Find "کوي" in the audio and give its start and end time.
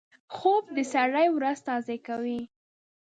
2.07-2.41